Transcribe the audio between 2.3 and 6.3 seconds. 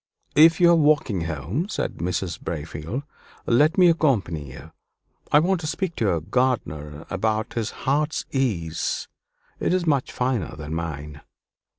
Braefield, "let me accompany you. I want to speak to your